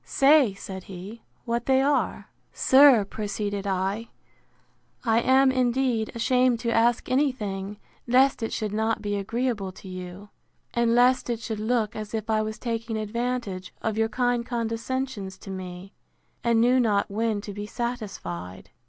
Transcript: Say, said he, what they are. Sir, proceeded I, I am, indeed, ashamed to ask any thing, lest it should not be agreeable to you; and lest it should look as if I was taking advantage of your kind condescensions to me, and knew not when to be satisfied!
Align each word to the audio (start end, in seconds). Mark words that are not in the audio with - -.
Say, 0.03 0.55
said 0.55 0.85
he, 0.85 1.21
what 1.45 1.67
they 1.67 1.79
are. 1.79 2.29
Sir, 2.51 3.05
proceeded 3.05 3.67
I, 3.67 4.09
I 5.03 5.19
am, 5.21 5.51
indeed, 5.51 6.11
ashamed 6.15 6.59
to 6.61 6.71
ask 6.73 7.07
any 7.07 7.31
thing, 7.31 7.77
lest 8.07 8.41
it 8.41 8.51
should 8.51 8.73
not 8.73 9.03
be 9.03 9.15
agreeable 9.15 9.71
to 9.73 9.87
you; 9.87 10.29
and 10.73 10.95
lest 10.95 11.29
it 11.29 11.39
should 11.39 11.59
look 11.59 11.95
as 11.95 12.15
if 12.15 12.31
I 12.31 12.41
was 12.41 12.57
taking 12.57 12.97
advantage 12.97 13.75
of 13.83 13.95
your 13.95 14.09
kind 14.09 14.43
condescensions 14.43 15.37
to 15.37 15.51
me, 15.51 15.93
and 16.43 16.59
knew 16.59 16.79
not 16.79 17.11
when 17.11 17.39
to 17.41 17.53
be 17.53 17.67
satisfied! 17.67 18.71